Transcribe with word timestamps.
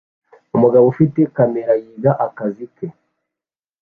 Umugabo 0.55 0.85
ufite 0.93 1.19
kamera 1.35 1.73
yiga 1.81 2.11
akazi 2.25 2.65
ke 2.75 2.87